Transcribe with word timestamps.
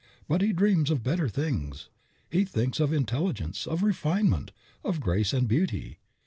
But 0.27 0.41
he 0.41 0.51
dreams 0.51 0.89
of 0.89 1.03
better 1.03 1.29
things; 1.29 1.89
he 2.27 2.43
thinks 2.43 2.79
of 2.79 2.91
intelligence, 2.91 3.67
of 3.67 3.83
refinement, 3.83 4.51
of 4.83 4.99
grace 4.99 5.31
and 5.31 5.47
beauty. 5.47 5.99